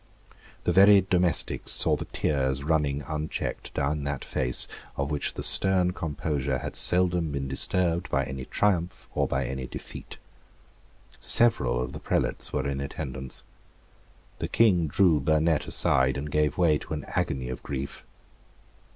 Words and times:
The 0.63 0.71
very 0.71 1.01
domestics 1.07 1.69
saw 1.71 1.95
the 1.95 2.05
tears 2.05 2.63
running 2.63 3.03
unchecked 3.07 3.71
down 3.75 4.03
that 4.05 4.25
face, 4.25 4.67
of 4.97 5.11
which 5.11 5.35
the 5.35 5.43
stern 5.43 5.93
composure 5.93 6.57
had 6.57 6.75
seldom 6.75 7.31
been 7.31 7.47
disturbed 7.47 8.09
by 8.09 8.23
any 8.25 8.45
triumph 8.45 9.07
or 9.13 9.27
by 9.27 9.45
any 9.45 9.67
defeat. 9.67 10.17
Several 11.19 11.79
of 11.79 11.93
the 11.93 11.99
prelates 11.99 12.51
were 12.51 12.67
in 12.67 12.81
attendance. 12.81 13.43
The 14.39 14.47
King 14.47 14.87
drew 14.87 15.19
Burnet 15.19 15.67
aside, 15.67 16.17
and 16.17 16.31
gave 16.31 16.57
way 16.57 16.79
to 16.79 16.93
an 16.95 17.05
agony 17.09 17.49
of 17.49 17.61
grief. 17.61 18.03